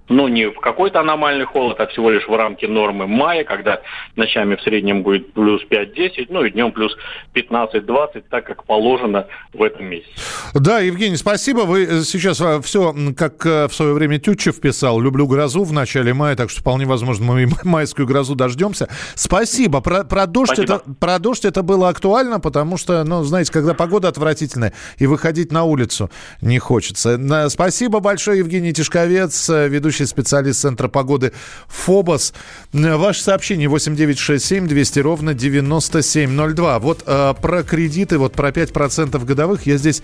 ну, 0.09 0.27
не 0.27 0.49
в 0.49 0.59
какой-то 0.59 0.99
аномальный 0.99 1.45
холод, 1.45 1.79
а 1.79 1.87
всего 1.87 2.09
лишь 2.09 2.27
в 2.27 2.35
рамке 2.35 2.67
нормы 2.67 3.07
мая, 3.07 3.43
когда 3.43 3.81
ночами 4.15 4.55
в 4.55 4.61
среднем 4.61 5.01
будет 5.01 5.33
плюс 5.33 5.61
5-10, 5.69 6.27
ну 6.29 6.43
и 6.43 6.51
днем 6.51 6.71
плюс 6.71 6.95
15-20, 7.33 8.23
так 8.29 8.45
как 8.45 8.65
положено 8.65 9.27
в 9.53 9.63
этом 9.63 9.85
месяце. 9.85 10.11
Да, 10.53 10.79
Евгений, 10.79 11.15
спасибо. 11.15 11.61
Вы 11.61 12.03
сейчас 12.03 12.41
а, 12.41 12.61
все, 12.61 12.93
как 13.17 13.45
э, 13.45 13.67
в 13.67 13.73
свое 13.73 13.93
время 13.93 14.19
Тютчев 14.19 14.59
писал, 14.59 14.99
люблю 14.99 15.27
грозу 15.27 15.63
в 15.63 15.71
начале 15.71 16.13
мая, 16.13 16.35
так 16.35 16.49
что 16.49 16.59
вполне 16.59 16.85
возможно 16.85 17.25
мы 17.25 17.47
майскую 17.63 18.07
грозу 18.07 18.35
дождемся. 18.35 18.89
Спасибо. 19.15 19.81
Про, 19.81 20.03
про, 20.03 20.25
дождь, 20.27 20.53
спасибо. 20.53 20.75
Это, 20.75 20.93
про 20.99 21.19
дождь 21.19 21.45
это 21.45 21.63
было 21.63 21.89
актуально, 21.89 22.39
потому 22.39 22.77
что, 22.77 23.03
ну, 23.03 23.23
знаете, 23.23 23.51
когда 23.51 23.73
погода 23.73 24.09
отвратительная, 24.09 24.73
и 24.97 25.07
выходить 25.07 25.51
на 25.51 25.63
улицу 25.63 26.11
не 26.41 26.59
хочется. 26.59 27.49
Спасибо 27.49 27.99
большое, 27.99 28.39
Евгений 28.39 28.73
Тишковец, 28.73 29.49
э, 29.49 29.67
ведущий 29.69 29.92
ведущий 29.93 30.05
специалист 30.05 30.61
Центра 30.61 30.87
погоды 30.87 31.33
ФОБОС. 31.67 32.33
Ваше 32.73 33.21
сообщение 33.21 33.69
8967 33.69 34.67
200 34.67 34.99
ровно 34.99 35.33
9702. 35.33 36.79
Вот 36.79 37.03
э, 37.05 37.33
про 37.39 37.63
кредиты, 37.63 38.17
вот 38.17 38.33
про 38.33 38.49
5% 38.49 39.23
годовых 39.23 39.67
я 39.67 39.77
здесь, 39.77 40.01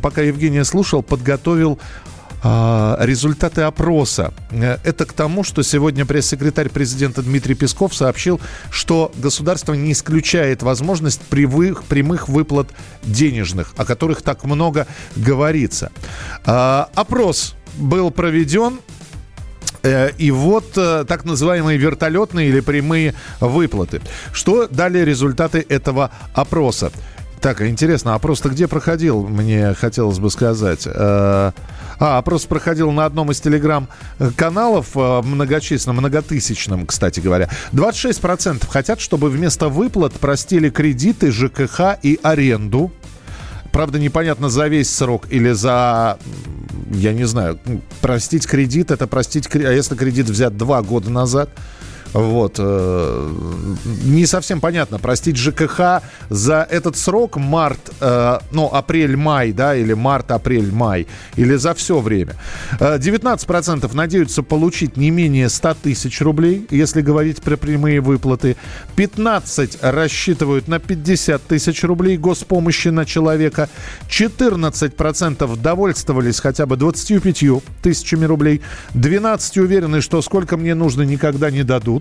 пока 0.00 0.22
Евгения 0.22 0.64
слушал, 0.64 1.02
подготовил 1.02 1.80
а, 2.42 2.96
результаты 3.00 3.62
опроса. 3.62 4.32
Э, 4.50 4.78
это 4.84 5.04
к 5.06 5.12
тому, 5.12 5.42
что 5.42 5.62
сегодня 5.62 6.06
пресс-секретарь 6.06 6.68
президента 6.68 7.22
Дмитрий 7.22 7.54
Песков 7.54 7.94
сообщил, 7.94 8.40
что 8.70 9.10
государство 9.16 9.74
не 9.74 9.90
исключает 9.90 10.62
возможность 10.62 11.20
прямых, 11.22 11.82
прямых 11.84 12.28
выплат 12.28 12.68
денежных, 13.02 13.74
о 13.76 13.84
которых 13.84 14.22
так 14.22 14.44
много 14.44 14.86
говорится. 15.16 15.90
А, 16.44 16.88
опрос 16.94 17.54
был 17.78 18.12
проведен 18.12 18.78
Э, 18.78 18.95
и 20.18 20.30
вот 20.30 20.76
э, 20.76 21.04
так 21.06 21.24
называемые 21.24 21.78
вертолетные 21.78 22.48
или 22.48 22.60
прямые 22.60 23.14
выплаты. 23.40 24.00
Что 24.32 24.66
дали 24.68 24.98
результаты 25.00 25.64
этого 25.68 26.10
опроса? 26.34 26.90
Так, 27.40 27.60
интересно, 27.62 28.14
опрос-то 28.14 28.48
где 28.48 28.66
проходил, 28.66 29.26
мне 29.26 29.74
хотелось 29.74 30.18
бы 30.18 30.30
сказать. 30.30 30.86
Э, 30.86 31.52
а, 31.98 32.18
опрос 32.18 32.44
проходил 32.44 32.90
на 32.92 33.04
одном 33.04 33.30
из 33.30 33.40
телеграм-каналов, 33.40 34.94
многочисленном, 34.94 35.96
многотысячном, 35.96 36.86
кстати 36.86 37.20
говоря. 37.20 37.48
26% 37.72 38.66
хотят, 38.68 39.00
чтобы 39.00 39.30
вместо 39.30 39.68
выплат 39.68 40.12
простили 40.14 40.70
кредиты, 40.70 41.30
ЖКХ 41.30 41.98
и 42.02 42.18
аренду. 42.22 42.92
Правда, 43.76 43.98
непонятно, 43.98 44.48
за 44.48 44.68
весь 44.68 44.88
срок 44.88 45.26
или 45.30 45.52
за, 45.52 46.18
я 46.90 47.12
не 47.12 47.24
знаю, 47.24 47.58
простить 48.00 48.46
кредит, 48.46 48.90
это 48.90 49.06
простить, 49.06 49.48
а 49.54 49.72
если 49.72 49.94
кредит 49.96 50.28
взят 50.28 50.56
два 50.56 50.82
года 50.82 51.10
назад– 51.10 51.50
вот. 52.12 52.56
Э, 52.58 53.32
не 54.04 54.26
совсем 54.26 54.60
понятно. 54.60 54.98
Простить 54.98 55.36
ЖКХ 55.36 56.02
за 56.30 56.66
этот 56.70 56.96
срок 56.96 57.36
март, 57.36 57.78
э, 58.00 58.38
ну, 58.52 58.66
апрель-май, 58.66 59.52
да, 59.52 59.76
или 59.76 59.92
март-апрель-май, 59.92 61.06
или 61.36 61.56
за 61.56 61.74
все 61.74 62.00
время. 62.00 62.34
19% 62.78 63.84
э, 63.84 63.96
надеются 63.96 64.42
получить 64.42 64.96
не 64.96 65.10
менее 65.10 65.48
100 65.48 65.74
тысяч 65.82 66.20
рублей, 66.20 66.66
если 66.70 67.02
говорить 67.02 67.42
про 67.42 67.56
прямые 67.56 68.00
выплаты. 68.00 68.56
15 68.96 69.78
рассчитывают 69.82 70.68
на 70.68 70.78
50 70.78 71.42
тысяч 71.42 71.82
рублей 71.84 72.16
госпомощи 72.16 72.88
на 72.88 73.04
человека. 73.04 73.68
14% 74.08 75.56
довольствовались 75.60 76.40
хотя 76.40 76.66
бы 76.66 76.76
25 76.76 77.62
тысячами 77.82 78.24
рублей. 78.24 78.62
12 78.94 79.58
уверены, 79.58 80.00
что 80.00 80.22
сколько 80.22 80.56
мне 80.56 80.74
нужно, 80.74 81.02
никогда 81.02 81.50
не 81.50 81.62
дадут. 81.62 81.95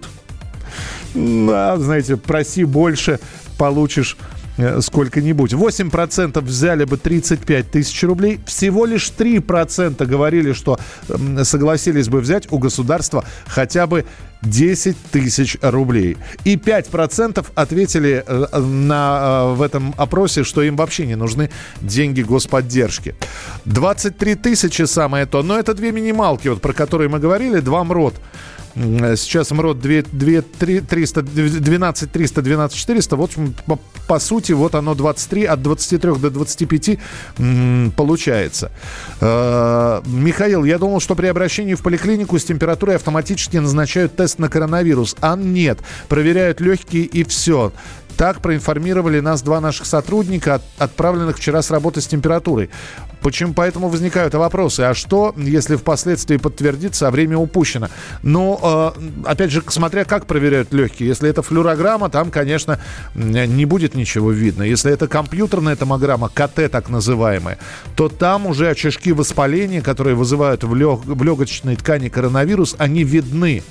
Да, 1.13 1.77
знаете, 1.77 2.17
проси 2.17 2.65
больше, 2.65 3.19
получишь 3.58 4.17
э, 4.58 4.81
сколько-нибудь. 4.81 5.53
8% 5.53 6.41
взяли 6.41 6.84
бы 6.84 6.97
35 6.97 7.71
тысяч 7.71 8.03
рублей. 8.03 8.39
Всего 8.45 8.86
лишь 8.86 9.12
3% 9.17 10.05
говорили, 10.05 10.53
что 10.53 10.77
согласились 11.43 12.10
бы 12.10 12.19
взять 12.19 12.51
у 12.51 12.58
государства 12.58 13.23
хотя 13.47 13.88
бы 13.88 14.05
10 14.45 14.97
тысяч 15.12 15.58
рублей. 15.62 16.17
И 16.43 16.55
5% 16.55 17.45
ответили 17.55 18.23
э, 18.25 18.60
на, 18.60 19.51
э, 19.51 19.55
в 19.55 19.62
этом 19.62 19.93
опросе, 19.97 20.43
что 20.43 20.62
им 20.62 20.75
вообще 20.75 21.05
не 21.05 21.15
нужны 21.15 21.49
деньги 21.81 22.21
господдержки. 22.21 23.15
23 23.65 24.36
тысячи 24.36 24.84
самое 24.84 25.25
то. 25.25 25.43
Но 25.43 25.58
это 25.58 25.73
две 25.73 25.91
минималки, 25.91 26.47
вот 26.47 26.62
про 26.62 26.73
которые 26.73 27.10
мы 27.10 27.19
говорили, 27.19 27.60
два 27.60 27.84
МРОД. 27.84 28.15
Сейчас 28.75 29.51
МРОД 29.51 29.79
2, 29.79 30.01
2, 30.12 30.41
3, 30.60 30.81
300, 30.81 31.21
12 31.21 32.12
300, 32.12 32.41
12 32.41 32.77
400. 32.77 33.15
Вот 33.15 33.31
по, 33.65 33.79
по 34.08 34.19
сути 34.19 34.51
вот 34.51 34.75
оно 34.75 34.95
23, 34.95 35.45
от 35.45 35.62
23 35.62 36.15
до 36.15 36.29
25 36.29 36.99
м, 37.39 37.93
получается. 37.95 38.71
Э, 39.21 40.01
Михаил, 40.05 40.65
я 40.65 40.77
думал, 40.77 40.99
что 40.99 41.15
при 41.15 41.27
обращении 41.27 41.73
в 41.73 41.81
поликлинику 41.81 42.38
с 42.38 42.43
температурой 42.43 42.97
автоматически 42.97 43.55
назначают 43.58 44.17
тест 44.17 44.34
на 44.39 44.49
коронавирус. 44.49 45.15
А 45.21 45.35
нет. 45.35 45.79
Проверяют 46.07 46.61
легкие 46.61 47.03
и 47.03 47.23
все. 47.23 47.71
Так 48.17 48.41
проинформировали 48.41 49.19
нас 49.19 49.41
два 49.41 49.59
наших 49.59 49.85
сотрудника, 49.85 50.61
отправленных 50.77 51.37
вчера 51.37 51.61
с 51.61 51.69
работы 51.69 51.99
с 51.99 52.07
температурой. 52.07 52.69
Почему? 53.21 53.53
Поэтому 53.53 53.89
возникают 53.89 54.35
вопросы. 54.35 54.81
А 54.81 54.93
что, 54.93 55.33
если 55.35 55.75
впоследствии 55.75 56.37
подтвердится, 56.37 57.07
а 57.07 57.11
время 57.11 57.37
упущено? 57.37 57.89
Ну, 58.21 58.59
э, 58.61 58.91
опять 59.25 59.51
же, 59.51 59.63
смотря 59.67 60.05
как 60.05 60.27
проверяют 60.27 60.71
легкие. 60.73 61.09
Если 61.09 61.29
это 61.29 61.41
флюорограмма, 61.41 62.09
там, 62.09 62.31
конечно, 62.31 62.79
не 63.15 63.65
будет 63.65 63.95
ничего 63.95 64.31
видно. 64.31 64.63
Если 64.63 64.91
это 64.91 65.07
компьютерная 65.07 65.75
томограмма, 65.75 66.29
КТ 66.29 66.71
так 66.71 66.89
называемая, 66.89 67.57
то 67.95 68.09
там 68.09 68.45
уже 68.45 68.69
очишки 68.69 69.11
воспаления, 69.11 69.81
которые 69.81 70.15
вызывают 70.15 70.63
в, 70.63 70.73
лег, 70.75 70.99
в 71.03 71.23
легочной 71.23 71.75
ткани 71.75 72.09
коронавирус, 72.09 72.75
они 72.77 73.03
видны. 73.03 73.63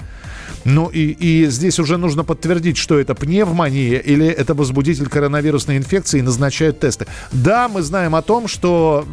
Ну 0.65 0.89
и, 0.89 1.11
и 1.11 1.47
здесь 1.47 1.79
уже 1.79 1.97
нужно 1.97 2.25
подтвердить, 2.25 2.77
что 2.77 2.99
это 2.99 3.15
пневмония 3.15 3.99
или 3.99 4.27
это 4.27 4.55
возбудитель 4.55 5.09
коронавирусной 5.09 5.77
инфекции 5.77 6.19
и 6.19 6.23
назначают 6.23 6.81
тесты. 6.81 7.07
Да, 7.33 7.69
мы 7.69 7.83
знаем 7.83 8.15
о 8.15 8.23
том, 8.23 8.49
что 8.49 9.07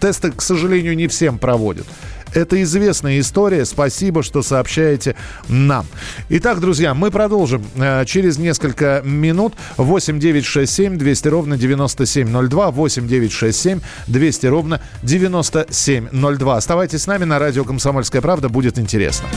тесты, 0.00 0.32
к 0.32 0.42
сожалению, 0.42 0.96
не 0.96 1.08
всем 1.08 1.38
проводят. 1.38 1.86
Это 2.34 2.62
известная 2.62 3.18
история. 3.20 3.64
Спасибо, 3.64 4.22
что 4.22 4.42
сообщаете 4.42 5.16
нам. 5.48 5.86
Итак, 6.28 6.60
друзья, 6.60 6.92
мы 6.92 7.10
продолжим 7.10 7.64
э, 7.76 8.04
через 8.04 8.36
несколько 8.36 9.00
минут. 9.04 9.54
8 9.78 10.18
9 10.18 10.44
6 10.44 10.72
7 10.72 10.98
200 10.98 11.28
ровно 11.28 11.56
9702. 11.56 12.70
8 12.70 13.08
9 13.08 13.32
6 13.32 13.58
7 13.58 13.80
200 14.06 14.46
ровно 14.46 14.82
9702. 15.02 16.56
Оставайтесь 16.56 17.02
с 17.02 17.06
нами 17.06 17.24
на 17.24 17.38
радио 17.38 17.64
«Комсомольская 17.64 18.20
правда». 18.20 18.48
Будет 18.48 18.78
интересно. 18.78 19.28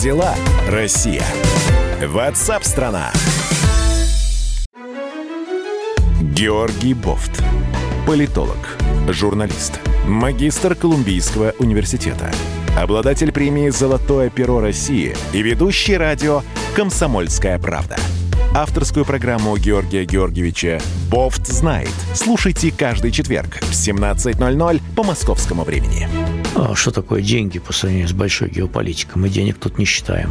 Дела, 0.00 0.34
Россия? 0.66 1.22
Ватсап-страна! 2.02 3.12
Георгий 6.22 6.94
Бофт. 6.94 7.42
Политолог, 8.06 8.78
журналист, 9.08 9.78
магистр 10.06 10.74
Колумбийского 10.74 11.52
университета, 11.58 12.32
обладатель 12.78 13.30
премии 13.30 13.68
«Золотое 13.68 14.30
перо 14.30 14.60
России» 14.60 15.14
и 15.34 15.42
ведущий 15.42 15.98
радио 15.98 16.42
«Комсомольская 16.74 17.58
правда». 17.58 17.96
Авторскую 18.54 19.04
программу 19.04 19.58
Георгия 19.58 20.06
Георгиевича 20.06 20.80
«Бофт 21.10 21.46
знает». 21.46 21.92
Слушайте 22.14 22.72
каждый 22.72 23.10
четверг 23.10 23.58
в 23.60 23.72
17.00 23.72 24.80
по 24.96 25.02
московскому 25.02 25.62
времени. 25.62 26.39
А 26.54 26.74
что 26.74 26.90
такое 26.90 27.22
деньги 27.22 27.58
по 27.58 27.72
сравнению 27.72 28.08
с 28.08 28.12
большой 28.12 28.50
геополитикой? 28.50 29.20
Мы 29.20 29.28
денег 29.28 29.58
тут 29.58 29.78
не 29.78 29.84
считаем. 29.84 30.30